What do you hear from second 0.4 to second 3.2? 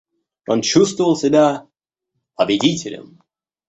Он чувствовал себя победителем.